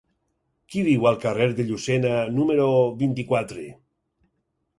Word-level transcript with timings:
Qui 0.71 0.85
viu 0.87 1.05
al 1.09 1.19
carrer 1.25 1.47
de 1.59 1.65
Llucena 1.67 2.15
número 2.39 2.67
vint-i-quatre? 3.03 3.69